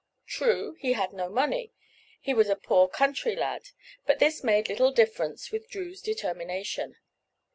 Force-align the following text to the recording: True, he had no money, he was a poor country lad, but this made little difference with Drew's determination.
True, 0.25 0.73
he 0.79 0.93
had 0.93 1.13
no 1.13 1.29
money, 1.29 1.73
he 2.19 2.33
was 2.33 2.49
a 2.49 2.55
poor 2.55 2.87
country 2.87 3.35
lad, 3.35 3.69
but 4.07 4.17
this 4.17 4.43
made 4.43 4.67
little 4.67 4.91
difference 4.91 5.51
with 5.51 5.69
Drew's 5.69 6.01
determination. 6.01 6.95